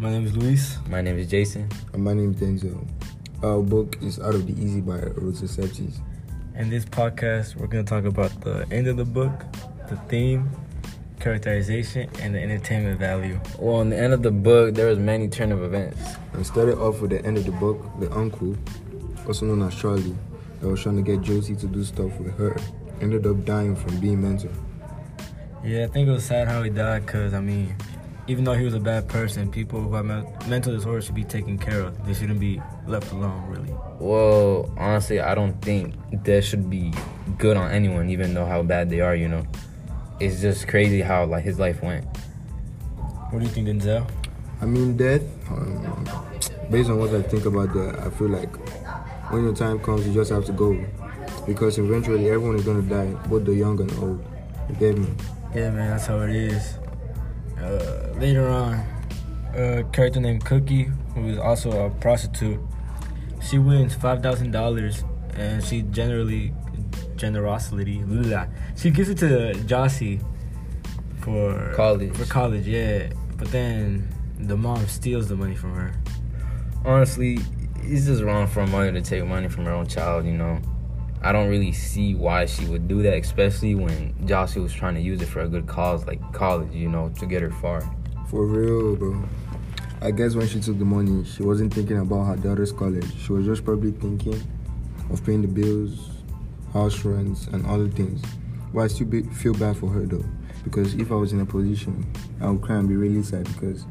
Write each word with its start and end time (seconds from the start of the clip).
My 0.00 0.10
name 0.10 0.26
is 0.26 0.36
Luis. 0.36 0.78
My 0.88 1.00
name 1.00 1.18
is 1.18 1.28
Jason. 1.28 1.68
And 1.92 2.04
my 2.04 2.12
name 2.12 2.30
is 2.30 2.36
Denzel. 2.36 2.86
Our 3.42 3.60
book 3.60 3.96
is 4.00 4.20
Out 4.20 4.32
of 4.32 4.46
the 4.46 4.52
Easy 4.52 4.80
by 4.80 4.98
Ruta 4.98 5.46
Sepetys. 5.46 5.98
In 6.54 6.70
this 6.70 6.84
podcast, 6.84 7.56
we're 7.56 7.66
going 7.66 7.84
to 7.84 7.88
talk 7.90 8.04
about 8.04 8.30
the 8.42 8.64
end 8.70 8.86
of 8.86 8.96
the 8.96 9.04
book, 9.04 9.44
the 9.88 9.96
theme, 10.08 10.48
characterization, 11.18 12.08
and 12.20 12.32
the 12.32 12.40
entertainment 12.40 13.00
value. 13.00 13.40
Well, 13.58 13.80
in 13.80 13.90
the 13.90 13.98
end 13.98 14.12
of 14.12 14.22
the 14.22 14.30
book, 14.30 14.76
there 14.76 14.86
was 14.86 15.00
many 15.00 15.26
turn 15.26 15.50
of 15.50 15.64
events. 15.64 16.00
And 16.32 16.46
started 16.46 16.78
off 16.78 17.00
with 17.00 17.10
the 17.10 17.24
end 17.24 17.36
of 17.36 17.44
the 17.44 17.50
book, 17.50 17.84
the 17.98 18.08
uncle, 18.12 18.56
also 19.26 19.46
known 19.46 19.66
as 19.66 19.74
Charlie, 19.74 20.14
that 20.60 20.68
was 20.68 20.80
trying 20.80 20.94
to 20.94 21.02
get 21.02 21.22
Josie 21.22 21.56
to 21.56 21.66
do 21.66 21.82
stuff 21.82 22.16
with 22.20 22.38
her, 22.38 22.56
ended 23.00 23.26
up 23.26 23.44
dying 23.44 23.74
from 23.74 23.98
being 23.98 24.22
mental. 24.22 24.52
Yeah, 25.64 25.86
I 25.86 25.88
think 25.88 26.06
it 26.06 26.12
was 26.12 26.24
sad 26.24 26.46
how 26.46 26.62
he 26.62 26.70
died 26.70 27.04
because, 27.04 27.34
I 27.34 27.40
mean, 27.40 27.74
even 28.28 28.44
though 28.44 28.52
he 28.52 28.64
was 28.64 28.74
a 28.74 28.80
bad 28.80 29.08
person, 29.08 29.50
people 29.50 29.80
who 29.80 29.94
have 29.94 30.04
mental 30.46 30.72
disorders 30.72 31.06
should 31.06 31.14
be 31.14 31.24
taken 31.24 31.56
care 31.56 31.80
of. 31.80 32.06
They 32.06 32.12
shouldn't 32.12 32.38
be 32.38 32.60
left 32.86 33.10
alone, 33.10 33.48
really. 33.48 33.74
Well, 33.98 34.70
honestly, 34.76 35.18
I 35.18 35.34
don't 35.34 35.60
think 35.62 35.94
that 36.24 36.44
should 36.44 36.68
be 36.68 36.92
good 37.38 37.56
on 37.56 37.70
anyone, 37.70 38.10
even 38.10 38.34
though 38.34 38.44
how 38.44 38.62
bad 38.62 38.90
they 38.90 39.00
are, 39.00 39.16
you 39.16 39.28
know. 39.28 39.46
It's 40.20 40.42
just 40.42 40.68
crazy 40.68 41.00
how, 41.00 41.24
like, 41.24 41.42
his 41.42 41.58
life 41.58 41.82
went. 41.82 42.04
What 43.30 43.38
do 43.38 43.46
you 43.46 43.50
think, 43.50 43.68
Denzel? 43.68 44.06
I 44.60 44.66
mean, 44.66 44.96
death, 44.96 45.22
um, 45.50 46.06
based 46.70 46.90
on 46.90 46.98
what 46.98 47.14
I 47.14 47.22
think 47.22 47.46
about 47.46 47.72
that, 47.72 47.98
I 48.00 48.10
feel 48.10 48.28
like 48.28 48.54
when 49.30 49.44
your 49.44 49.54
time 49.54 49.78
comes, 49.78 50.06
you 50.06 50.12
just 50.12 50.30
have 50.30 50.44
to 50.46 50.52
go. 50.52 50.78
Because 51.46 51.78
eventually 51.78 52.28
everyone 52.28 52.56
is 52.56 52.64
going 52.64 52.82
to 52.82 52.94
die, 52.94 53.10
both 53.26 53.46
the 53.46 53.54
young 53.54 53.80
and 53.80 53.90
old. 53.98 54.22
You 54.68 54.74
get 54.74 54.98
me? 54.98 55.08
Yeah, 55.54 55.70
man, 55.70 55.92
that's 55.92 56.06
how 56.06 56.20
it 56.20 56.36
is. 56.36 56.74
Uh, 57.62 58.18
later 58.18 58.48
on, 58.48 58.84
a 59.54 59.84
character 59.92 60.20
named 60.20 60.44
Cookie, 60.44 60.84
who 61.14 61.28
is 61.28 61.38
also 61.38 61.86
a 61.86 61.90
prostitute, 61.90 62.60
she 63.42 63.58
wins 63.58 63.94
five 63.94 64.22
thousand 64.22 64.50
dollars, 64.50 65.04
and 65.34 65.64
she 65.64 65.82
generally 65.82 66.52
generosity, 67.16 67.98
blah, 67.98 68.46
she 68.76 68.90
gives 68.90 69.08
it 69.08 69.18
to 69.18 69.54
Josie 69.64 70.20
for 71.20 71.72
college. 71.74 72.16
For 72.16 72.26
college, 72.26 72.66
yeah. 72.66 73.10
But 73.36 73.50
then 73.52 74.08
the 74.38 74.56
mom 74.56 74.86
steals 74.86 75.28
the 75.28 75.36
money 75.36 75.54
from 75.54 75.74
her. 75.74 75.92
Honestly, 76.84 77.38
it's 77.82 78.06
just 78.06 78.22
wrong 78.22 78.46
for 78.46 78.60
a 78.60 78.66
mother 78.66 78.92
to 78.92 79.00
take 79.00 79.24
money 79.24 79.48
from 79.48 79.64
her 79.64 79.72
own 79.72 79.86
child. 79.86 80.26
You 80.26 80.32
know, 80.32 80.60
I 81.20 81.32
don't 81.32 81.48
really 81.48 81.72
see 81.72 82.14
why 82.14 82.46
she 82.46 82.64
would 82.66 82.86
do 82.86 83.02
that, 83.02 83.14
especially 83.14 83.74
when 83.74 84.14
Josie 84.26 84.60
was 84.60 84.72
trying 84.72 84.94
to 84.94 85.00
use 85.00 85.20
it 85.20 85.26
for 85.26 85.40
a 85.40 85.48
good 85.48 85.66
cause 85.66 86.06
like 86.06 86.20
college, 86.32 86.72
you 86.72 86.88
know, 86.88 87.10
to 87.18 87.26
get 87.26 87.42
her 87.42 87.50
far. 87.50 87.82
For 88.28 88.46
real, 88.46 88.94
bro. 88.94 89.22
I 90.00 90.12
guess 90.12 90.36
when 90.36 90.46
she 90.46 90.60
took 90.60 90.78
the 90.78 90.84
money, 90.84 91.24
she 91.24 91.42
wasn't 91.42 91.74
thinking 91.74 91.98
about 91.98 92.24
her 92.24 92.36
daughter's 92.36 92.70
college. 92.70 93.04
She 93.18 93.32
was 93.32 93.44
just 93.44 93.64
probably 93.64 93.90
thinking 93.90 94.40
of 95.10 95.24
paying 95.26 95.42
the 95.42 95.48
bills, 95.48 96.10
house 96.72 97.04
rents, 97.04 97.48
and 97.48 97.66
other 97.66 97.88
things. 97.88 98.22
But 98.72 98.82
I 98.82 98.86
still 98.86 99.08
be, 99.08 99.22
feel 99.22 99.54
bad 99.54 99.76
for 99.76 99.88
her 99.90 100.06
though, 100.06 100.24
because 100.62 100.94
if 100.94 101.10
I 101.10 101.16
was 101.16 101.32
in 101.32 101.40
a 101.40 101.46
position, 101.46 102.06
I 102.40 102.48
would 102.48 102.62
cry 102.62 102.76
and 102.76 102.88
be 102.88 102.94
really 102.94 103.24
sad 103.24 103.44
because 103.54 103.86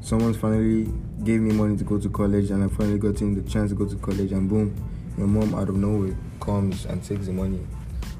someone 0.00 0.32
finally 0.34 0.92
gave 1.24 1.40
me 1.40 1.52
money 1.54 1.76
to 1.76 1.82
go 1.82 1.98
to 1.98 2.08
college, 2.08 2.50
and 2.50 2.62
I 2.62 2.68
finally 2.68 2.98
got 2.98 3.20
in 3.20 3.34
the 3.34 3.42
chance 3.50 3.70
to 3.70 3.74
go 3.74 3.86
to 3.86 3.96
college, 3.96 4.30
and 4.30 4.48
boom, 4.48 4.76
your 5.18 5.26
mom 5.26 5.56
out 5.56 5.68
of 5.68 5.74
nowhere 5.74 6.16
comes 6.42 6.84
and 6.84 7.02
takes 7.02 7.26
the 7.26 7.32
money. 7.32 7.60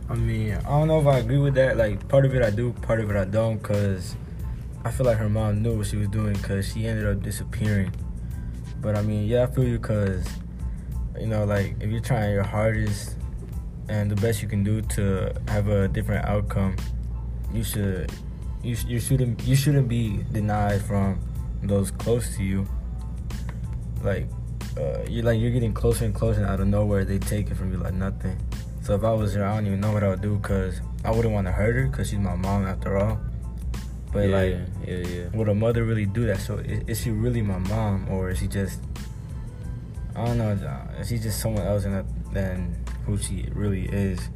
I 0.09 0.15
mean, 0.15 0.53
I 0.55 0.63
don't 0.63 0.89
know 0.89 1.01
if 1.01 1.07
I 1.07 1.19
agree 1.19 1.39
with 1.39 1.55
that. 1.55 1.77
Like, 1.77 2.09
part 2.09 2.25
of 2.25 2.35
it 2.35 2.43
I 2.43 2.51
do, 2.51 2.73
part 2.73 3.01
of 3.01 3.11
it 3.11 3.17
I 3.17 3.25
don't, 3.25 3.59
because 3.59 4.17
I 4.85 4.91
feel 4.91 5.07
like 5.07 5.19
her 5.19 5.29
mom 5.29 5.63
knew 5.63 5.77
what 5.77 5.87
she 5.87 5.97
was 5.97 6.09
doing 6.09 6.35
because 6.35 6.73
she 6.73 6.87
ended 6.87 7.07
up 7.07 7.23
disappearing. 7.23 7.93
But 8.81 8.97
I 8.97 9.03
mean, 9.03 9.27
yeah, 9.27 9.45
I 9.45 9.47
feel 9.47 9.65
you 9.65 9.79
because, 9.79 10.27
you 11.19 11.27
know, 11.27 11.45
like, 11.45 11.77
if 11.81 11.91
you're 11.91 12.01
trying 12.01 12.33
your 12.33 12.43
hardest 12.43 13.17
and 13.89 14.11
the 14.11 14.17
best 14.17 14.43
you 14.43 14.49
can 14.49 14.63
do 14.63 14.83
to 14.83 15.33
have 15.49 15.69
a 15.69 15.89
different 15.89 16.25
outcome, 16.27 16.77
you 17.53 17.65
should. 17.65 18.13
You, 18.63 18.77
you 18.87 19.01
shouldn't 19.01 19.43
you 19.43 19.57
shouldn't 19.57 19.89
be 19.89 20.25
denied 20.31 20.83
from 20.83 21.21
those 21.65 21.91
close 21.91 22.37
to 22.37 22.45
you. 22.45 22.65
Like 24.05 24.29
uh, 24.79 25.05
you're 25.09 25.25
like 25.25 25.41
you're 25.41 25.51
getting 25.51 25.75
closer 25.75 26.05
and 26.05 26.15
closer 26.15 26.41
and 26.41 26.49
out 26.49 26.61
of 26.61 26.67
nowhere 26.67 27.05
they 27.05 27.19
take 27.19 27.51
it 27.51 27.57
from 27.57 27.73
you 27.73 27.79
like 27.79 27.95
nothing. 27.95 28.39
So 28.83 28.95
if 28.95 29.05
I 29.05 29.13
was 29.13 29.35
her, 29.35 29.45
I 29.45 29.55
don't 29.55 29.67
even 29.67 29.81
know 29.81 29.93
what 29.93 30.03
I 30.03 30.09
would 30.09 30.23
do 30.23 30.37
because 30.37 30.81
I 31.05 31.11
wouldn't 31.11 31.33
want 31.33 31.47
to 31.47 31.53
hurt 31.53 31.77
her 31.77 31.87
because 31.87 32.11
she's 32.11 32.19
my 32.19 32.35
mom 32.35 32.67
after 32.67 32.97
all. 32.99 33.21
But 34.13 34.29
yeah, 34.29 34.37
like, 34.37 34.59
yeah, 34.87 34.97
yeah. 34.97 35.29
would 35.35 35.49
a 35.49 35.55
mother 35.55 35.85
really 35.85 36.07
do 36.07 36.27
that? 36.27 36.41
So 36.41 36.57
is, 36.57 36.89
is, 36.89 37.01
she 37.01 37.11
really 37.11 37.43
my 37.43 37.59
mom 37.59 38.09
or 38.11 38.31
is 38.31 38.39
she 38.39 38.49
just? 38.49 38.81
I 40.17 40.27
don't 40.27 40.39
know. 40.39 40.51
Is 40.99 41.09
she 41.09 41.19
just 41.19 41.41
someone 41.41 41.67
else 41.67 41.85
than 42.33 42.77
who 43.07 43.17
she 43.17 43.49
really 43.53 43.87
is? 43.87 44.29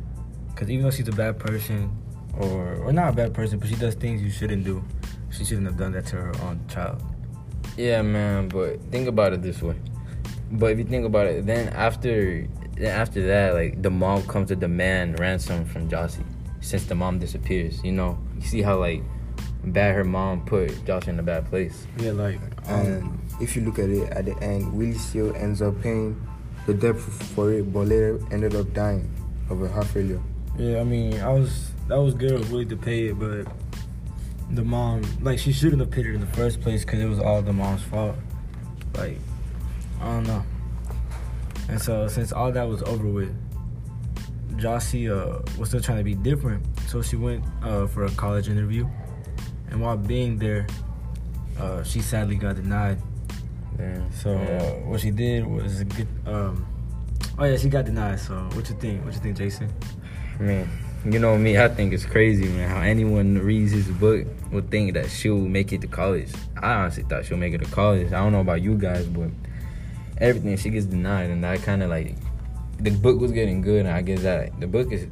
Because 0.48 0.70
even 0.70 0.84
though 0.84 0.90
she's 0.90 1.08
a 1.08 1.12
bad 1.12 1.38
person, 1.38 1.90
or 2.38 2.76
or 2.76 2.92
not 2.92 3.10
a 3.10 3.12
bad 3.12 3.34
person, 3.34 3.58
but 3.58 3.68
she 3.68 3.74
does 3.74 3.94
things 3.94 4.22
you 4.22 4.30
shouldn't 4.30 4.64
do. 4.64 4.82
She 5.30 5.44
shouldn't 5.44 5.66
have 5.66 5.76
done 5.76 5.92
that 5.92 6.06
to 6.06 6.16
her 6.16 6.32
own 6.42 6.60
child. 6.68 7.02
Yeah, 7.76 8.00
man. 8.00 8.48
But 8.48 8.80
think 8.90 9.08
about 9.08 9.32
it 9.34 9.42
this 9.42 9.60
way 9.60 9.76
but 10.50 10.72
if 10.72 10.78
you 10.78 10.84
think 10.84 11.04
about 11.06 11.26
it, 11.26 11.46
then 11.46 11.68
after 11.70 12.46
then 12.76 12.94
after 13.00 13.26
that, 13.26 13.54
like 13.54 13.82
the 13.82 13.90
mom 13.90 14.22
comes 14.26 14.48
to 14.48 14.56
demand 14.56 15.18
ransom 15.18 15.64
from 15.64 15.88
Josie 15.88 16.24
since 16.60 16.84
the 16.86 16.94
mom 16.94 17.18
disappears. 17.18 17.82
You 17.82 17.92
know, 17.92 18.18
you 18.36 18.42
see 18.42 18.62
how 18.62 18.78
like 18.78 19.02
bad 19.64 19.94
her 19.94 20.04
mom 20.04 20.44
put 20.44 20.84
Josh 20.84 21.08
in 21.08 21.18
a 21.18 21.22
bad 21.22 21.46
place. 21.46 21.86
Yeah, 21.98 22.12
like 22.12 22.38
um, 22.68 22.80
and 22.80 23.20
if 23.40 23.56
you 23.56 23.62
look 23.62 23.78
at 23.78 23.88
it 23.88 24.10
at 24.10 24.24
the 24.24 24.36
end, 24.42 24.72
Willie 24.72 24.94
still 24.94 25.34
ends 25.34 25.62
up 25.62 25.80
paying 25.82 26.20
the 26.66 26.74
debt 26.74 26.98
for 26.98 27.52
it, 27.52 27.72
but 27.72 27.86
later 27.86 28.20
ended 28.30 28.54
up 28.54 28.72
dying 28.72 29.10
of 29.50 29.62
a 29.62 29.68
heart 29.68 29.86
failure. 29.86 30.20
Yeah, 30.58 30.80
I 30.80 30.84
mean, 30.84 31.20
I 31.20 31.28
was 31.28 31.70
that 31.88 31.96
was 31.96 32.14
good 32.14 32.32
of 32.32 32.50
Willie 32.50 32.66
to 32.66 32.76
pay 32.76 33.08
it, 33.08 33.18
but 33.18 33.46
the 34.50 34.64
mom 34.64 35.02
like 35.22 35.38
she 35.38 35.52
shouldn't 35.52 35.80
have 35.80 35.90
paid 35.90 36.06
it 36.06 36.14
in 36.14 36.20
the 36.20 36.26
first 36.28 36.60
place 36.60 36.84
because 36.84 37.00
it 37.00 37.08
was 37.08 37.18
all 37.18 37.42
the 37.42 37.52
mom's 37.52 37.82
fault. 37.82 38.16
Like 38.94 39.18
I 40.00 40.04
don't 40.04 40.26
know. 40.26 40.44
And 41.68 41.80
so 41.80 42.06
since 42.08 42.32
all 42.32 42.52
that 42.52 42.68
was 42.68 42.82
over 42.82 43.06
with, 43.06 43.34
Josie 44.58 45.10
uh, 45.10 45.38
was 45.58 45.68
still 45.68 45.80
trying 45.80 45.98
to 45.98 46.04
be 46.04 46.14
different. 46.14 46.64
So 46.88 47.02
she 47.02 47.16
went 47.16 47.44
uh, 47.62 47.86
for 47.86 48.04
a 48.04 48.10
college 48.12 48.48
interview. 48.48 48.88
And 49.70 49.80
while 49.80 49.96
being 49.96 50.38
there, 50.38 50.66
uh, 51.58 51.82
she 51.82 52.00
sadly 52.00 52.36
got 52.36 52.56
denied. 52.56 52.98
Yeah. 53.78 54.00
So 54.10 54.34
uh, 54.34 54.88
what 54.88 55.00
she 55.00 55.10
did 55.10 55.46
was 55.46 55.82
get. 55.84 56.06
Um, 56.26 56.66
oh 57.38 57.44
yeah, 57.44 57.56
she 57.56 57.68
got 57.68 57.84
denied. 57.84 58.20
So 58.20 58.34
what 58.52 58.68
you 58.68 58.76
think? 58.76 59.04
What 59.04 59.14
you 59.14 59.20
think, 59.20 59.36
Jason? 59.36 59.72
Man, 60.38 60.68
you 61.04 61.18
know 61.18 61.36
me. 61.36 61.58
I 61.58 61.68
think 61.68 61.92
it's 61.92 62.04
crazy, 62.04 62.48
man. 62.48 62.70
How 62.70 62.80
anyone 62.80 63.38
reads 63.38 63.72
his 63.72 63.88
book 63.88 64.26
would 64.52 64.70
think 64.70 64.94
that 64.94 65.10
she'll 65.10 65.36
make 65.36 65.72
it 65.72 65.80
to 65.82 65.86
college. 65.86 66.30
I 66.62 66.72
honestly 66.74 67.02
thought 67.02 67.24
she'll 67.26 67.36
make 67.36 67.52
it 67.52 67.58
to 67.58 67.70
college. 67.70 68.08
I 68.08 68.22
don't 68.22 68.32
know 68.32 68.40
about 68.40 68.62
you 68.62 68.76
guys, 68.76 69.06
but 69.06 69.28
everything 70.18 70.56
she 70.56 70.70
gets 70.70 70.86
denied 70.86 71.30
and 71.30 71.44
I 71.44 71.58
kind 71.58 71.82
of 71.82 71.90
like 71.90 72.14
the 72.78 72.90
book 72.90 73.20
was 73.20 73.32
getting 73.32 73.60
good 73.60 73.86
and 73.86 73.94
I 73.94 74.02
guess 74.02 74.22
that 74.22 74.58
the 74.60 74.66
book 74.66 74.92
is 74.92 75.06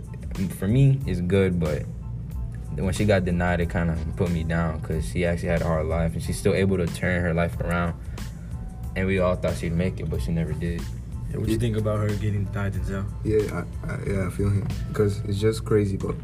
for 0.57 0.69
me 0.69 1.01
is 1.07 1.21
good 1.21 1.61
but 1.61 1.83
when 2.77 2.93
she 2.93 3.05
got 3.05 3.25
denied 3.25 3.61
it 3.61 3.71
kind 3.71 3.91
of 3.91 3.99
put 4.17 4.31
me 4.31 4.43
down 4.43 4.81
because 4.81 5.09
she 5.09 5.25
actually 5.25 5.49
had 5.49 5.63
a 5.63 5.65
hard 5.65 5.87
life 5.87 6.13
and 6.15 6.23
she's 6.23 6.39
still 6.39 6.55
able 6.55 6.77
to 6.77 6.87
turn 6.87 7.23
her 7.23 7.33
life 7.33 7.59
around 7.61 7.95
and 8.97 9.07
we 9.07 9.19
all 9.19 9.37
thought 9.37 9.57
she'd 9.57 9.73
make 9.73 10.01
it 10.01 10.11
but 10.11 10.21
she 10.21 10.33
never 10.33 10.53
did 10.53 10.83
yeah, 11.35 11.41
what 11.41 11.47
do 11.47 11.53
you 11.53 11.59
think 11.59 11.77
about 11.77 11.99
her 11.99 12.09
getting 12.15 12.45
denied 12.45 12.75
Denzel? 12.75 13.05
Yeah, 13.25 13.65
I, 13.83 13.93
I, 13.93 13.99
yeah, 14.07 14.27
I 14.29 14.31
feel 14.31 14.51
him 14.51 14.69
because 14.89 15.19
it's 15.25 15.41
just 15.41 15.65
crazy. 15.65 15.97
But 15.97 16.15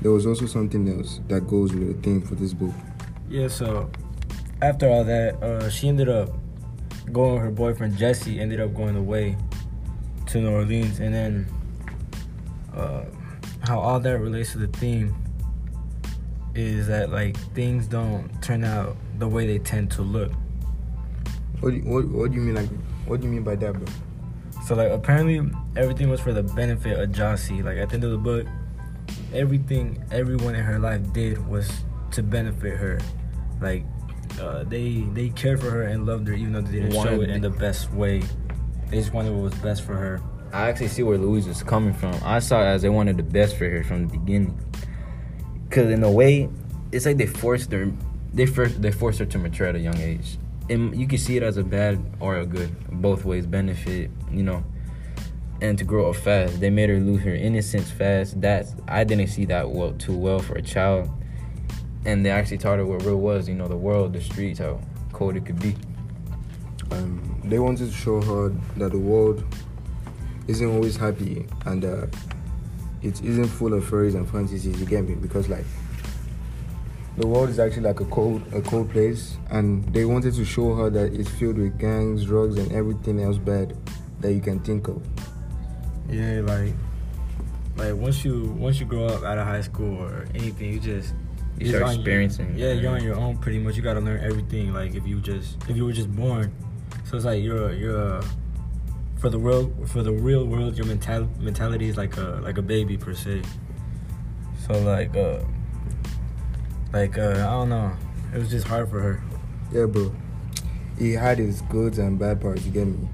there 0.00 0.10
was 0.10 0.26
also 0.26 0.46
something 0.46 0.88
else 0.88 1.20
that 1.28 1.46
goes 1.46 1.72
with 1.72 1.86
the 1.86 2.02
theme 2.02 2.22
for 2.22 2.34
this 2.34 2.52
book. 2.52 2.74
Yeah, 3.28 3.46
so 3.46 3.88
after 4.60 4.88
all 4.88 5.04
that, 5.04 5.40
uh, 5.40 5.70
she 5.70 5.86
ended 5.88 6.08
up 6.08 6.30
going 7.10 7.34
with 7.34 7.42
her 7.42 7.50
boyfriend 7.50 7.96
Jesse 7.96 8.38
ended 8.38 8.60
up 8.60 8.74
going 8.74 8.96
away 8.96 9.36
to 10.26 10.40
New 10.40 10.50
Orleans, 10.50 11.00
and 11.00 11.14
then 11.14 11.46
uh, 12.74 13.04
how 13.60 13.78
all 13.78 14.00
that 14.00 14.18
relates 14.18 14.52
to 14.52 14.58
the 14.58 14.68
theme 14.68 15.14
is 16.54 16.86
that 16.86 17.10
like 17.10 17.36
things 17.54 17.86
don't 17.86 18.30
turn 18.42 18.64
out 18.64 18.96
the 19.18 19.26
way 19.26 19.46
they 19.46 19.58
tend 19.58 19.90
to 19.92 20.02
look. 20.02 20.30
What 21.60 21.70
do 21.70 21.76
you, 21.76 21.82
what, 21.82 22.08
what 22.08 22.30
do 22.30 22.36
you 22.36 22.42
mean 22.42 22.54
like 22.54 22.68
what 23.06 23.20
do 23.20 23.26
you 23.26 23.32
mean 23.32 23.42
by 23.42 23.56
that, 23.56 23.72
bro? 23.72 23.86
So 24.66 24.74
like 24.74 24.90
apparently 24.90 25.50
everything 25.76 26.08
was 26.08 26.20
for 26.20 26.32
the 26.32 26.42
benefit 26.42 26.98
of 26.98 27.12
Josie. 27.12 27.62
Like 27.62 27.78
at 27.78 27.88
the 27.88 27.94
end 27.94 28.04
of 28.04 28.10
the 28.10 28.18
book, 28.18 28.46
everything 29.32 30.02
everyone 30.10 30.54
in 30.54 30.62
her 30.62 30.78
life 30.78 31.12
did 31.12 31.46
was 31.48 31.70
to 32.12 32.22
benefit 32.22 32.76
her. 32.76 33.00
Like 33.60 33.84
uh, 34.40 34.64
they 34.64 35.00
they 35.12 35.28
cared 35.30 35.60
for 35.60 35.70
her 35.70 35.82
and 35.82 36.06
loved 36.06 36.26
her 36.28 36.34
even 36.34 36.52
though 36.52 36.60
they 36.60 36.80
didn't 36.80 36.92
show 36.92 37.20
it 37.20 37.30
in 37.30 37.40
the 37.40 37.50
best 37.50 37.90
way. 37.92 38.22
They 38.88 38.98
just 38.98 39.12
wanted 39.12 39.32
what 39.32 39.42
was 39.42 39.54
best 39.56 39.82
for 39.82 39.94
her. 39.94 40.20
I 40.52 40.68
actually 40.68 40.88
see 40.88 41.02
where 41.02 41.16
Louise 41.16 41.46
is 41.46 41.62
coming 41.62 41.94
from. 41.94 42.14
I 42.22 42.38
saw 42.38 42.60
it 42.62 42.66
as 42.66 42.82
they 42.82 42.90
wanted 42.90 43.16
the 43.16 43.22
best 43.22 43.56
for 43.56 43.68
her 43.68 43.82
from 43.82 44.06
the 44.08 44.18
beginning. 44.18 44.58
Cause 45.70 45.86
in 45.86 46.02
a 46.04 46.10
way, 46.10 46.50
it's 46.92 47.06
like 47.06 47.16
they 47.16 47.26
forced 47.26 47.72
her. 47.72 47.90
They 48.34 48.46
first 48.46 48.82
they 48.82 48.92
forced 48.92 49.18
her 49.18 49.26
to 49.26 49.38
mature 49.38 49.66
at 49.66 49.76
a 49.76 49.80
young 49.80 49.98
age. 49.98 50.38
and 50.68 50.94
you 50.98 51.06
can 51.06 51.18
see 51.18 51.36
it 51.36 51.42
as 51.42 51.56
a 51.56 51.64
bad 51.64 51.98
or 52.20 52.36
a 52.36 52.46
good, 52.46 52.70
both 53.02 53.24
ways 53.24 53.46
benefit, 53.46 54.10
you 54.30 54.42
know. 54.42 54.62
And 55.60 55.78
to 55.78 55.84
grow 55.84 56.10
up 56.10 56.16
fast, 56.16 56.60
they 56.60 56.70
made 56.70 56.88
her 56.90 56.98
lose 56.98 57.22
her 57.22 57.34
innocence 57.34 57.90
fast. 57.90 58.40
That's 58.40 58.74
I 58.88 59.04
didn't 59.04 59.28
see 59.28 59.44
that 59.46 59.70
well 59.70 59.92
too 59.92 60.16
well 60.16 60.38
for 60.40 60.54
a 60.56 60.62
child. 60.62 61.08
And 62.04 62.24
they 62.24 62.30
actually 62.30 62.58
taught 62.58 62.78
her 62.78 62.86
what 62.86 63.04
real 63.04 63.18
was, 63.18 63.48
you 63.48 63.54
know, 63.54 63.68
the 63.68 63.76
world, 63.76 64.12
the 64.12 64.20
streets, 64.20 64.58
how 64.58 64.80
cold 65.12 65.36
it 65.36 65.46
could 65.46 65.60
be. 65.60 65.76
Um, 66.90 67.40
they 67.44 67.58
wanted 67.58 67.90
to 67.90 67.96
show 67.96 68.20
her 68.20 68.48
that 68.76 68.92
the 68.92 68.98
world 68.98 69.44
isn't 70.48 70.68
always 70.68 70.96
happy 70.96 71.46
and 71.66 71.84
uh, 71.84 72.06
it 73.02 73.22
isn't 73.22 73.46
full 73.46 73.74
of 73.74 73.88
fairies 73.88 74.14
and 74.14 74.28
fantasies. 74.28 74.80
You 74.80 74.86
get 74.86 75.08
me? 75.08 75.14
Because 75.14 75.48
like 75.48 75.64
the 77.16 77.26
world 77.26 77.50
is 77.50 77.58
actually 77.58 77.82
like 77.82 78.00
a 78.00 78.04
cold, 78.06 78.42
a 78.54 78.62
cold 78.62 78.90
place, 78.90 79.36
and 79.50 79.84
they 79.92 80.04
wanted 80.04 80.34
to 80.34 80.44
show 80.44 80.74
her 80.74 80.88
that 80.90 81.12
it's 81.12 81.30
filled 81.30 81.58
with 81.58 81.78
gangs, 81.78 82.24
drugs, 82.24 82.58
and 82.58 82.72
everything 82.72 83.20
else 83.20 83.38
bad 83.38 83.76
that 84.20 84.32
you 84.32 84.40
can 84.40 84.60
think 84.60 84.88
of. 84.88 85.02
Yeah, 86.08 86.40
like 86.40 86.74
like 87.76 87.94
once 87.94 88.24
you 88.24 88.54
once 88.58 88.80
you 88.80 88.86
grow 88.86 89.06
up 89.06 89.24
out 89.24 89.38
of 89.38 89.46
high 89.46 89.60
school 89.60 89.98
or 89.98 90.26
anything, 90.34 90.72
you 90.72 90.80
just 90.80 91.14
You 91.66 91.72
just 91.72 91.78
start 91.78 91.90
on- 91.90 91.94
experiencing. 91.96 92.54
Yeah, 92.56 92.72
you're 92.72 92.92
on 92.92 93.02
your 93.02 93.16
own 93.16 93.38
pretty 93.38 93.58
much. 93.58 93.76
You 93.76 93.82
gotta 93.82 94.00
learn 94.00 94.20
everything. 94.22 94.72
Like 94.72 94.94
if 94.94 95.06
you 95.06 95.20
just 95.20 95.56
if 95.68 95.76
you 95.76 95.84
were 95.84 95.92
just 95.92 96.14
born, 96.14 96.52
so 97.04 97.16
it's 97.16 97.24
like 97.24 97.42
you're 97.42 97.72
you're 97.72 98.00
a, 98.18 98.24
for 99.18 99.30
the 99.30 99.38
real 99.38 99.72
for 99.86 100.02
the 100.02 100.12
real 100.12 100.44
world. 100.44 100.76
Your 100.76 100.86
mental 100.86 101.28
mentality 101.38 101.88
is 101.88 101.96
like 101.96 102.16
a 102.16 102.40
like 102.42 102.58
a 102.58 102.62
baby 102.62 102.96
per 102.96 103.14
se. 103.14 103.42
So 104.66 104.80
like 104.82 105.16
uh 105.16 105.40
like 106.92 107.18
uh 107.18 107.30
I 107.30 107.50
don't 107.50 107.68
know. 107.68 107.92
It 108.34 108.38
was 108.38 108.50
just 108.50 108.66
hard 108.66 108.88
for 108.90 109.00
her. 109.00 109.22
Yeah, 109.72 109.86
bro. 109.86 110.14
He 110.98 111.12
had 111.12 111.38
his 111.38 111.62
goods 111.62 111.98
and 111.98 112.18
bad 112.18 112.40
parts. 112.40 112.64
You 112.64 112.72
get 112.72 112.86
me? 112.86 113.08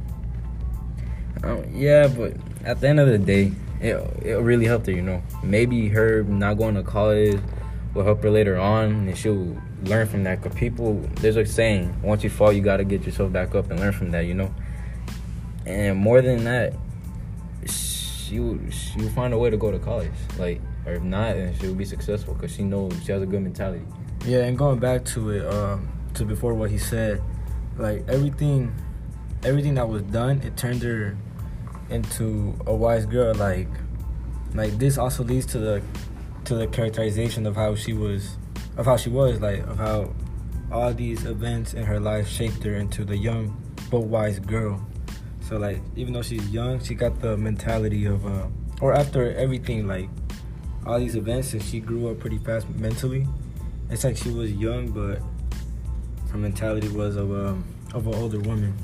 Um, 1.43 1.65
yeah, 1.73 2.09
but 2.09 2.35
at 2.65 2.81
the 2.81 2.89
end 2.89 3.01
of 3.01 3.09
the 3.09 3.19
day, 3.19 3.53
it 3.81 3.95
it 4.25 4.35
really 4.41 4.67
helped 4.67 4.87
her. 4.87 4.93
You 4.93 5.03
know, 5.03 5.23
maybe 5.43 5.89
her 5.89 6.23
not 6.25 6.55
going 6.55 6.75
to 6.75 6.83
college 6.83 7.41
will 7.95 8.05
help 8.05 8.23
her 8.23 8.31
later 8.31 8.59
on, 8.59 9.09
and 9.09 9.17
she'll 9.17 9.57
learn 9.85 10.07
from 10.07 10.25
that. 10.25 10.43
Cause 10.43 10.55
people, 10.55 11.01
there's 11.17 11.37
a 11.37 11.47
saying: 11.47 12.03
once 12.03 12.23
you 12.25 12.31
fall, 12.31 12.53
you 12.53 12.61
gotta 12.61 12.85
get 12.85 13.05
yourself 13.05 13.33
back 13.33 13.55
up 13.55 13.71
and 13.71 13.81
learn 13.81 13.93
from 13.93 14.11
that. 14.11 14.27
You 14.27 14.35
know, 14.35 14.55
and 15.67 15.99
more 15.99 16.23
than 16.23 16.45
that, 16.45 16.75
she 17.67 18.41
will, 18.41 18.59
she'll 18.71 19.09
find 19.11 19.33
a 19.33 19.39
way 19.39 19.51
to 19.51 19.57
go 19.57 19.71
to 19.71 19.79
college. 19.79 20.13
Like, 20.39 20.61
or 20.87 20.95
if 20.95 21.03
not, 21.03 21.35
then 21.35 21.55
she'll 21.59 21.75
be 21.75 21.85
successful 21.85 22.35
because 22.35 22.55
she 22.55 22.63
knows 22.63 22.93
she 23.05 23.13
has 23.13 23.23
a 23.23 23.27
good 23.27 23.43
mentality. 23.43 23.85
Yeah, 24.25 24.41
and 24.41 24.59
going 24.59 24.79
back 24.79 25.05
to 25.07 25.31
it, 25.31 25.47
um, 25.47 25.89
to 26.15 26.25
before 26.25 26.55
what 26.55 26.71
he 26.71 26.79
said, 26.79 27.23
like 27.77 28.05
everything, 28.09 28.75
everything 29.45 29.75
that 29.75 29.89
was 29.89 30.03
done, 30.03 30.43
it 30.43 30.57
turned 30.57 30.83
her 30.83 31.17
into 31.91 32.55
a 32.67 32.75
wise 32.75 33.07
girl. 33.07 33.35
Like, 33.35 33.69
like 34.55 34.79
this 34.79 34.99
also 34.99 35.25
leads 35.25 35.47
to 35.47 35.59
the, 35.59 35.83
to 36.49 36.55
the 36.55 36.67
characterization 36.67 37.47
of 37.47 37.55
how 37.55 37.75
she 37.75 37.93
was, 37.93 38.37
of 38.77 38.87
how 38.87 38.97
she 38.97 39.11
was, 39.11 39.41
like 39.41 39.61
of 39.61 39.79
how 39.79 40.13
all 40.71 40.93
these 40.93 41.25
events 41.25 41.75
in 41.75 41.85
her 41.85 42.01
life 42.01 42.29
shaped 42.29 42.63
her 42.65 42.75
into 42.75 43.05
the 43.05 43.17
young 43.17 43.57
but 43.91 44.01
wise 44.01 44.39
girl. 44.39 44.85
So 45.41 45.57
like, 45.57 45.81
even 45.97 46.13
though 46.13 46.23
she's 46.23 46.47
young, 46.51 46.83
she 46.83 46.95
got 46.95 47.21
the 47.21 47.37
mentality 47.37 48.05
of, 48.05 48.27
uh, 48.27 48.49
or 48.81 48.93
after 48.93 49.33
everything, 49.33 49.87
like 49.87 50.11
all 50.85 50.99
these 50.99 51.17
events, 51.17 51.55
and 51.55 51.63
she 51.63 51.81
grew 51.81 52.11
up 52.11 52.19
pretty 52.19 52.39
fast 52.39 52.69
mentally 52.71 53.27
it's 53.91 54.05
like 54.05 54.17
she 54.17 54.31
was 54.31 54.53
young, 54.53 54.91
but 54.91 55.21
her 56.31 56.39
mentality 56.39 56.89
was 56.89 57.17
of 57.17 57.31
um 57.31 57.65
of 57.95 58.07
an 58.07 58.15
older 58.15 58.41
woman. 58.41 58.77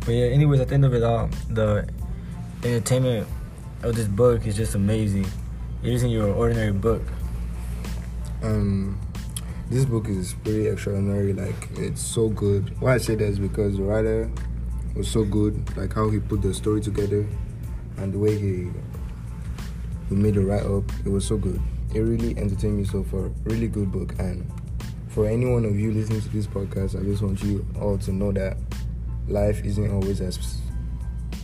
But 0.00 0.12
yeah, 0.12 0.26
anyways, 0.26 0.60
at 0.60 0.68
the 0.68 0.74
end 0.74 0.84
of 0.84 0.94
it 0.94 1.02
all, 1.02 1.28
the 1.48 1.88
entertainment 2.64 3.28
of 3.86 3.94
this 3.94 4.08
book 4.08 4.46
is 4.46 4.56
just 4.56 4.74
amazing. 4.74 5.26
It 5.82 5.92
isn't 5.92 6.10
your 6.10 6.34
ordinary 6.34 6.72
book. 6.72 7.02
Um, 8.42 9.00
this 9.70 9.84
book 9.84 10.08
is 10.08 10.34
pretty 10.42 10.66
extraordinary. 10.66 11.32
Like 11.32 11.54
it's 11.76 12.00
so 12.00 12.28
good. 12.28 12.78
Why 12.80 12.94
I 12.94 12.98
say 12.98 13.14
that 13.14 13.24
is 13.24 13.38
because 13.38 13.76
the 13.76 13.84
writer 13.84 14.30
was 14.96 15.08
so 15.08 15.24
good. 15.24 15.76
Like 15.76 15.92
how 15.92 16.10
he 16.10 16.18
put 16.18 16.42
the 16.42 16.52
story 16.52 16.80
together, 16.80 17.26
and 17.98 18.12
the 18.12 18.18
way 18.18 18.36
he 18.36 18.68
he 20.08 20.14
made 20.14 20.34
the 20.34 20.40
write 20.40 20.64
up. 20.64 20.84
It 21.04 21.10
was 21.10 21.24
so 21.24 21.36
good. 21.36 21.60
It 21.94 22.00
really 22.00 22.36
entertained 22.36 22.78
me 22.78 22.84
so 22.84 23.04
far. 23.04 23.30
Really 23.44 23.68
good 23.68 23.92
book. 23.92 24.18
And 24.18 24.50
for 25.08 25.26
any 25.26 25.46
one 25.46 25.64
of 25.64 25.78
you 25.78 25.92
listening 25.92 26.20
to 26.22 26.28
this 26.30 26.46
podcast, 26.46 27.00
I 27.00 27.04
just 27.04 27.22
want 27.22 27.42
you 27.42 27.64
all 27.80 27.98
to 27.98 28.12
know 28.12 28.32
that 28.32 28.56
life 29.28 29.64
isn't 29.64 29.92
always 29.92 30.20
as 30.20 30.36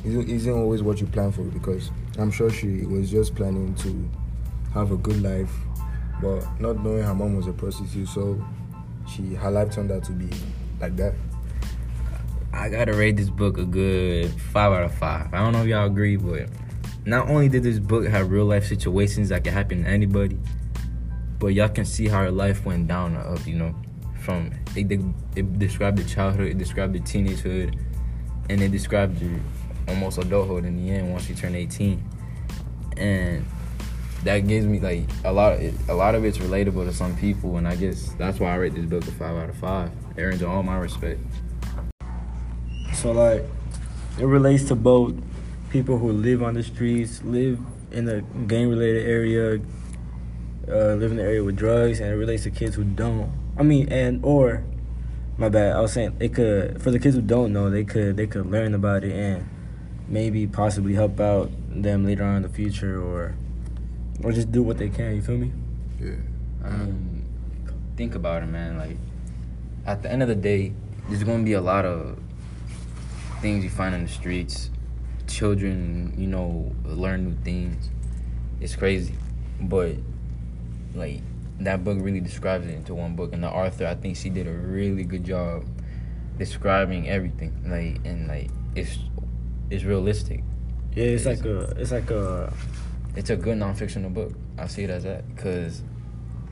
isn't 0.05 0.53
always 0.53 0.83
what 0.83 1.01
you 1.01 1.07
plan 1.07 1.33
for. 1.33 1.43
Because 1.43 1.91
I'm 2.19 2.31
sure 2.31 2.51
she 2.51 2.87
was 2.87 3.11
just 3.11 3.35
planning 3.35 3.75
to 3.77 4.11
have 4.75 4.91
a 4.93 4.97
good 4.97 5.23
life 5.23 5.53
but 6.23 6.61
not 6.61 6.79
knowing 6.83 7.03
her 7.03 7.15
mom 7.15 7.37
was 7.37 7.49
a 7.49 7.53
prostitute, 7.53 8.09
so 8.09 8.43
she 9.11 9.35
her 9.35 9.51
life 9.51 9.73
turned 9.73 9.91
out 9.91 10.05
to 10.05 10.13
be 10.13 10.29
like 10.81 10.97
that. 10.97 11.15
I 12.53 12.69
gotta 12.69 12.93
rate 12.93 13.17
this 13.17 13.29
book 13.29 13.59
a 13.59 13.65
good 13.65 14.31
five 14.31 14.73
out 14.73 14.85
of 14.85 14.95
five. 14.95 15.35
I 15.35 15.39
don't 15.39 15.53
know 15.53 15.63
if 15.63 15.67
y'all 15.67 15.87
agree, 15.87 16.17
but 16.17 16.49
not 17.05 17.29
only 17.29 17.49
did 17.49 17.65
this 17.65 17.81
book 17.81 18.07
have 18.07 18.31
real 18.31 18.45
life 18.45 18.65
situations 18.65 19.31
that 19.31 19.43
can 19.43 19.53
happen 19.53 19.83
to 19.83 19.91
anybody, 19.91 20.39
but 21.41 21.49
y'all 21.49 21.69
can 21.69 21.85
see 21.85 22.07
how 22.07 22.19
her 22.19 22.31
life 22.31 22.65
went 22.65 22.87
down 22.87 23.17
or 23.17 23.35
up. 23.35 23.45
You 23.45 23.57
know, 23.57 23.75
from 24.21 24.53
it, 24.77 24.93
it, 24.93 25.01
it 25.35 25.59
described 25.59 25.99
the 25.99 26.05
childhood, 26.05 26.47
it 26.47 26.59
described 26.59 26.95
the 26.95 27.01
teenagehood, 27.01 27.77
and 28.49 28.63
it 28.63 28.71
described 28.71 29.19
the 29.19 29.41
almost 29.89 30.19
adulthood 30.19 30.65
in 30.65 30.77
the 30.77 30.93
end 30.93 31.11
once 31.11 31.27
she 31.27 31.35
turned 31.35 31.57
18. 31.57 32.03
And 32.97 33.47
that 34.25 34.47
gives 34.47 34.67
me 34.67 34.81
like 34.81 35.05
a 35.25 35.33
lot. 35.33 35.55
Of, 35.55 35.89
a 35.89 35.95
lot 35.95 36.15
of 36.15 36.25
it's 36.25 36.39
relatable 36.39 36.87
to 36.87 36.93
some 36.93 37.17
people, 37.17 37.57
and 37.57 37.67
I 37.67 37.77
guess 37.77 38.13
that's 38.19 38.39
why 38.39 38.53
I 38.53 38.57
rate 38.57 38.75
this 38.75 38.87
book 38.87 39.07
a 39.07 39.11
five 39.13 39.37
out 39.37 39.49
of 39.49 39.57
five. 39.57 39.91
Earns 40.19 40.43
all 40.43 40.63
my 40.63 40.77
respect. 40.77 41.21
So 42.95 43.13
like, 43.13 43.45
it 44.19 44.27
relates 44.27 44.65
to 44.65 44.75
both 44.75 45.15
people 45.71 45.99
who 45.99 46.13
live 46.13 46.43
on 46.43 46.55
the 46.55 46.63
streets, 46.63 47.23
live 47.25 47.59
in 47.91 48.09
a 48.09 48.21
gang-related 48.47 49.07
area, 49.07 49.61
uh, 50.69 50.95
live 50.95 51.11
in 51.11 51.17
the 51.17 51.23
area 51.23 51.43
with 51.43 51.57
drugs, 51.57 51.99
and 52.01 52.11
it 52.11 52.17
relates 52.17 52.45
to 52.45 52.51
kids 52.51 52.77
who 52.77 52.85
don't. 52.85 53.33
I 53.59 53.63
mean, 53.63 53.89
and 53.91 54.25
or, 54.25 54.65
my 55.37 55.49
bad. 55.49 55.75
I 55.75 55.81
was 55.81 55.93
saying 55.93 56.17
it 56.21 56.35
could 56.35 56.81
for 56.81 56.91
the 56.91 56.99
kids 56.99 57.17
who 57.17 57.23
don't 57.23 57.53
know, 57.53 57.71
they 57.71 57.85
could 57.85 58.17
they 58.17 58.27
could 58.27 58.47
learn 58.47 58.75
about 58.75 59.03
it 59.03 59.13
and 59.13 59.49
maybe 60.09 60.47
possibly 60.47 60.95
help 60.95 61.21
out 61.21 61.51
them 61.69 62.05
later 62.05 62.25
on 62.25 62.37
in 62.37 62.43
the 62.43 62.49
future, 62.49 63.01
or 63.01 63.35
or 64.23 64.33
just 64.33 64.53
do 64.53 64.63
what 64.63 64.79
they 64.79 64.89
can. 64.89 65.17
You 65.17 65.23
feel 65.23 65.39
me? 65.39 65.53
Yeah. 66.01 66.15
I 66.65 66.71
mean, 66.71 67.25
think 67.97 68.15
about 68.15 68.43
it, 68.43 68.47
man. 68.47 68.79
Like, 68.79 68.97
at 69.87 70.03
the 70.03 70.11
end 70.11 70.23
of 70.23 70.29
the 70.29 70.35
day, 70.35 70.73
there's 71.09 71.25
gonna 71.25 71.43
be 71.43 71.55
a 71.55 71.61
lot 71.61 71.85
of 71.85 72.19
things 73.41 73.65
you 73.65 73.71
find 73.71 73.95
in 73.95 74.05
the 74.05 74.11
streets. 74.11 74.71
Children, 75.27 76.15
you 76.17 76.27
know, 76.27 76.73
learn 76.85 77.25
new 77.25 77.37
things. 77.43 77.91
It's 78.61 78.77
crazy, 78.77 79.15
but 79.61 79.97
like 80.95 81.21
that 81.61 81.85
book 81.85 81.99
really 82.01 82.21
describes 82.21 82.67
it 82.67 82.75
into 82.75 82.95
one 82.95 83.17
book. 83.17 83.33
And 83.33 83.43
the 83.43 83.51
author, 83.51 83.87
I 83.87 83.95
think 83.95 84.17
she 84.17 84.31
did 84.31 84.47
a 84.47 84.53
really 84.53 85.05
good 85.05 85.25
job 85.25 85.65
describing 86.39 87.09
everything. 87.09 87.53
Like, 87.67 88.05
and 88.05 88.29
like 88.29 88.51
it's 88.75 88.99
it's 89.73 89.85
realistic. 89.85 90.43
Yeah, 90.95 91.05
it's 91.17 91.25
like 91.27 91.45
a 91.45 91.61
it's 91.81 91.91
like 91.93 92.11
a 92.11 92.53
It's 93.17 93.31
a 93.31 93.37
good 93.37 93.59
nonfictional 93.59 94.13
book. 94.13 94.33
I 94.59 94.67
see 94.67 94.85
it 94.85 94.91
as 94.91 95.05
that 95.05 95.23
because 95.35 95.83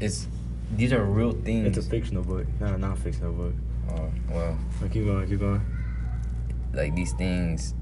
it's 0.01 0.27
these 0.77 0.93
are 0.93 1.05
real 1.05 1.33
things. 1.33 1.67
it's 1.77 1.87
a 1.87 1.89
fictional 1.91 2.23
book, 2.23 2.47
not 2.61 2.75
a 2.75 2.79
non-fictional 2.79 3.33
book. 3.33 3.55
Oh, 3.91 4.09
well, 4.31 4.57
But 4.81 4.93
keep 4.93 5.05
going, 5.05 5.27
keep 5.29 5.41
going. 5.41 5.61
like 6.73 6.95
these 6.95 7.13
things 7.15 7.75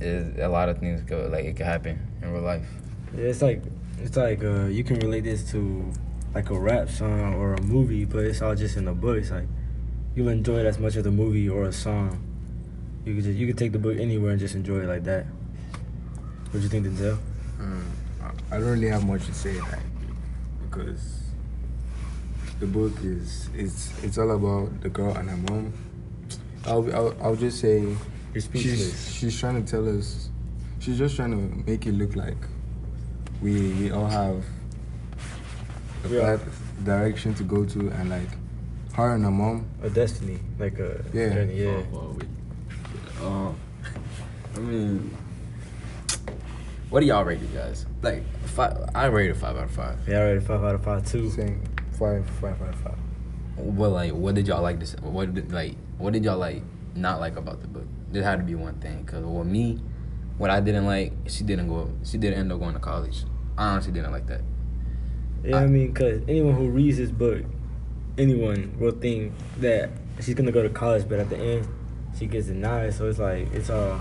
is 0.00 0.36
a 0.38 0.48
lot 0.48 0.68
of 0.68 0.78
things 0.78 1.00
go 1.02 1.28
like 1.32 1.44
it 1.44 1.56
could 1.56 1.66
happen 1.66 1.96
in 2.22 2.32
real 2.32 2.42
life. 2.42 2.66
Yeah, 3.16 3.26
it's 3.32 3.42
like 3.42 3.62
it's 4.02 4.16
like 4.16 4.42
uh, 4.44 4.66
you 4.66 4.82
can 4.84 4.96
relate 5.00 5.24
this 5.24 5.50
to 5.52 5.90
like 6.34 6.50
a 6.50 6.58
rap 6.58 6.90
song 6.90 7.34
or 7.34 7.54
a 7.54 7.62
movie, 7.62 8.04
but 8.04 8.24
it's 8.24 8.42
all 8.42 8.54
just 8.54 8.76
in 8.76 8.84
the 8.84 8.92
book. 8.92 9.16
It's 9.18 9.30
like 9.30 9.48
you'll 10.14 10.28
enjoy 10.28 10.58
it 10.58 10.66
as 10.66 10.78
much 10.78 10.96
as 10.96 11.04
the 11.04 11.10
movie 11.10 11.48
or 11.48 11.64
a 11.64 11.72
song. 11.72 12.20
You 13.06 13.14
could 13.14 13.22
just 13.24 13.38
you 13.38 13.46
could 13.46 13.56
take 13.56 13.70
the 13.70 13.78
book 13.78 13.96
anywhere 13.98 14.32
and 14.32 14.40
just 14.40 14.56
enjoy 14.56 14.80
it 14.80 14.88
like 14.88 15.04
that. 15.04 15.26
What 16.50 16.54
do 16.54 16.58
you 16.60 16.68
think, 16.68 16.86
Denzel? 16.86 17.16
Um, 17.60 17.86
I 18.20 18.56
I 18.56 18.58
don't 18.58 18.68
really 18.68 18.88
have 18.88 19.06
much 19.06 19.24
to 19.26 19.32
say 19.32 19.60
like, 19.60 19.78
because 20.68 21.20
the 22.58 22.66
book 22.66 22.92
is 23.04 23.48
it's 23.54 23.92
it's 24.02 24.18
all 24.18 24.32
about 24.32 24.80
the 24.80 24.88
girl 24.88 25.14
and 25.16 25.30
her 25.30 25.36
mom. 25.36 25.72
I'll 26.66 26.92
I'll, 26.96 27.14
I'll 27.22 27.36
just 27.36 27.60
say 27.60 27.94
she's 28.54 29.14
she's 29.14 29.38
trying 29.38 29.64
to 29.64 29.70
tell 29.70 29.86
us 29.88 30.28
she's 30.80 30.98
just 30.98 31.14
trying 31.14 31.30
to 31.30 31.70
make 31.70 31.86
it 31.86 31.92
look 31.92 32.16
like 32.16 32.36
we 33.40 33.70
we 33.74 33.92
all 33.92 34.06
have 34.06 34.42
a 36.04 36.08
Yeah. 36.08 36.20
path 36.36 36.42
direction 36.84 37.34
to 37.36 37.44
go 37.44 37.64
to 37.64 37.88
and 37.90 38.10
like 38.10 38.30
her 38.94 39.14
and 39.14 39.22
her 39.24 39.30
mom. 39.30 39.66
A 39.84 39.90
destiny, 39.90 40.40
like 40.58 40.80
a 40.80 41.04
Yeah. 41.14 41.34
journey. 41.34 41.62
Yeah. 41.62 41.82
Oh, 41.94 42.16
wait. 42.18 42.26
Um, 43.22 43.56
I 44.54 44.58
mean, 44.58 45.16
what 46.90 47.00
do 47.00 47.06
y'all 47.06 47.24
rate 47.24 47.42
it, 47.42 47.54
guys? 47.54 47.86
Like, 48.02 48.22
five, 48.44 48.90
I 48.94 49.06
rate 49.06 49.30
it 49.30 49.36
five 49.36 49.56
out 49.56 49.64
of 49.64 49.70
five. 49.70 49.98
Yeah, 50.06 50.18
I 50.18 50.22
rated 50.24 50.42
five 50.44 50.62
out 50.62 50.74
of 50.74 50.84
five 50.84 51.06
too. 51.06 51.30
Same. 51.30 51.62
Five, 51.98 52.28
five 52.40 52.60
out 52.62 52.68
of 52.68 52.80
five. 52.80 52.98
Well, 53.56 53.90
like, 53.90 54.12
what 54.12 54.34
did 54.34 54.46
y'all 54.46 54.62
like 54.62 54.78
this? 54.78 54.94
What 55.02 55.34
did 55.34 55.52
like? 55.52 55.76
What 55.98 56.12
did 56.12 56.24
y'all 56.24 56.38
like? 56.38 56.62
Not 56.94 57.20
like 57.20 57.36
about 57.36 57.60
the 57.60 57.68
book? 57.68 57.86
There 58.12 58.22
had 58.22 58.38
to 58.38 58.44
be 58.44 58.54
one 58.54 58.74
thing. 58.80 59.04
Cause 59.04 59.24
with 59.24 59.46
me, 59.46 59.80
what 60.38 60.50
I 60.50 60.60
didn't 60.60 60.86
like, 60.86 61.12
she 61.26 61.44
didn't 61.44 61.68
go. 61.68 61.90
She 62.04 62.18
didn't 62.18 62.38
end 62.38 62.52
up 62.52 62.60
going 62.60 62.74
to 62.74 62.80
college. 62.80 63.24
I 63.58 63.68
honestly 63.68 63.92
didn't 63.92 64.12
like 64.12 64.26
that. 64.26 64.42
Yeah, 65.44 65.56
I 65.56 65.66
mean, 65.66 65.92
cause 65.94 66.20
anyone 66.28 66.54
who 66.54 66.68
reads 66.68 66.96
this 66.98 67.10
book, 67.10 67.44
anyone 68.18 68.76
will 68.78 68.92
think 68.92 69.32
that 69.58 69.90
she's 70.20 70.34
gonna 70.34 70.52
go 70.52 70.62
to 70.62 70.70
college, 70.70 71.08
but 71.08 71.18
at 71.18 71.28
the 71.30 71.36
end, 71.36 71.68
she 72.18 72.26
gets 72.26 72.46
denied. 72.46 72.94
So 72.94 73.08
it's 73.08 73.18
like 73.18 73.52
it's 73.52 73.70
all. 73.70 74.00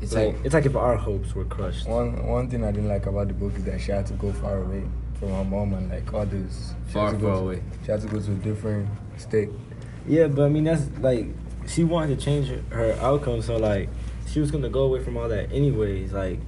It's 0.00 0.12
like 0.12 0.34
like 0.34 0.44
it's 0.44 0.54
like 0.54 0.66
if 0.66 0.76
our 0.76 0.96
hopes 0.96 1.34
were 1.34 1.44
crushed. 1.44 1.86
One 1.88 2.26
one 2.26 2.48
thing 2.50 2.64
I 2.64 2.72
didn't 2.72 2.88
like 2.88 3.06
about 3.06 3.28
the 3.28 3.34
book 3.34 3.54
is 3.56 3.64
that 3.64 3.80
she 3.80 3.92
had 3.92 4.06
to 4.06 4.14
go 4.14 4.32
far 4.32 4.58
away 4.58 4.82
from 5.18 5.28
her 5.30 5.44
mom 5.44 5.72
and 5.74 5.88
like 5.90 6.12
others. 6.12 6.74
She 6.88 6.94
Far, 6.94 7.06
had 7.10 7.16
to 7.16 7.20
go 7.20 7.26
far 7.28 7.36
to- 7.36 7.42
away. 7.42 7.62
She 7.84 7.90
had 7.90 8.00
to 8.00 8.06
go 8.08 8.20
to 8.20 8.32
a 8.32 8.34
different 8.34 8.88
state. 9.16 9.48
Yeah, 10.06 10.26
but 10.26 10.42
I 10.44 10.48
mean 10.48 10.64
that's 10.64 10.82
like 11.00 11.26
she 11.66 11.84
wanted 11.84 12.18
to 12.18 12.22
change 12.24 12.48
her, 12.48 12.60
her 12.76 12.92
outcome, 13.00 13.40
so 13.40 13.56
like 13.56 13.88
she 14.26 14.40
was 14.40 14.50
gonna 14.50 14.68
go 14.68 14.82
away 14.82 15.02
from 15.02 15.16
all 15.16 15.28
that 15.28 15.50
anyways. 15.52 16.12
Like 16.12 16.40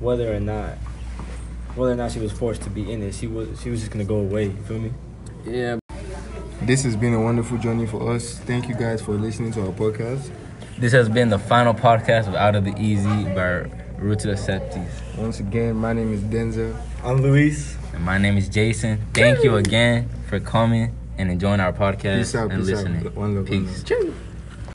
whether 0.00 0.32
or 0.34 0.40
not, 0.40 0.78
whether 1.74 1.92
or 1.92 1.96
not 1.96 2.12
she 2.12 2.20
was 2.20 2.32
forced 2.32 2.62
to 2.62 2.70
be 2.70 2.90
in 2.90 3.02
it, 3.02 3.14
she 3.14 3.26
was 3.26 3.60
she 3.60 3.68
was 3.70 3.80
just 3.80 3.90
gonna 3.92 4.04
go 4.04 4.20
away. 4.20 4.44
You 4.44 4.62
feel 4.66 4.78
me? 4.78 4.92
yeah. 5.44 5.78
This 6.68 6.84
has 6.84 6.96
been 6.96 7.14
a 7.14 7.20
wonderful 7.22 7.56
journey 7.56 7.86
for 7.86 8.12
us. 8.12 8.36
Thank 8.40 8.68
you 8.68 8.74
guys 8.74 9.00
for 9.00 9.12
listening 9.12 9.52
to 9.52 9.62
our 9.62 9.72
podcast. 9.72 10.30
This 10.76 10.92
has 10.92 11.08
been 11.08 11.30
the 11.30 11.38
final 11.38 11.72
podcast 11.72 12.28
of 12.28 12.34
Out 12.34 12.54
of 12.54 12.66
the 12.66 12.74
Easy 12.78 13.24
by 13.24 13.64
Ruta 13.96 14.28
Sepetys. 14.36 14.86
Once 15.16 15.40
again, 15.40 15.76
my 15.76 15.94
name 15.94 16.12
is 16.12 16.20
Denzel. 16.20 16.76
I'm 17.02 17.22
Luis. 17.22 17.74
And 17.94 18.04
my 18.04 18.18
name 18.18 18.36
is 18.36 18.50
Jason. 18.50 19.00
Thank 19.14 19.42
you 19.42 19.56
again 19.56 20.10
for 20.28 20.40
coming 20.40 20.94
and 21.16 21.30
enjoying 21.30 21.60
our 21.60 21.72
podcast 21.72 22.18
Peace 22.18 22.34
out, 22.34 22.50
and 22.50 22.60
peace 22.60 22.68
out. 22.78 22.84
listening. 22.84 23.14
One 23.14 23.34
love, 23.36 23.48
one 23.48 23.64
Peace. 23.66 23.90
love. 23.90 24.14